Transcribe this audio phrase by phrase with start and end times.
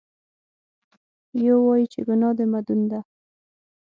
[1.45, 2.99] یو وایي چې ګناه د مدون ده.